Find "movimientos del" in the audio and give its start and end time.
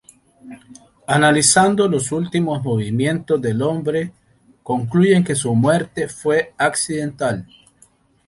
2.63-3.61